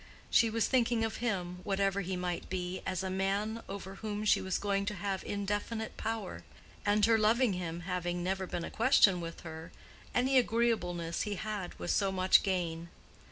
[0.31, 4.41] She was thinking of him, whatever he might be, as a man over whom she
[4.41, 6.43] was going to have indefinite power;
[6.83, 9.71] and her loving him having never been a question with her,
[10.15, 12.89] any agreeableness he had was so much gain.